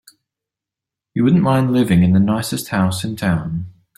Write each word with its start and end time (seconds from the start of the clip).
You 1.13 1.23
wouldn't 1.23 1.43
mind 1.43 1.73
living 1.73 2.01
in 2.01 2.13
the 2.13 2.19
nicest 2.19 2.69
house 2.69 3.03
in 3.03 3.15
town. 3.15 3.71